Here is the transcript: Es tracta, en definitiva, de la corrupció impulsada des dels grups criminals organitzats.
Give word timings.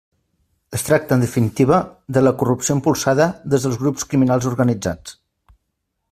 Es 0.77 0.83
tracta, 0.87 1.17
en 1.19 1.23
definitiva, 1.25 1.79
de 2.17 2.23
la 2.27 2.33
corrupció 2.41 2.77
impulsada 2.79 3.27
des 3.55 3.67
dels 3.67 3.77
grups 3.85 4.07
criminals 4.15 4.49
organitzats. 4.55 5.19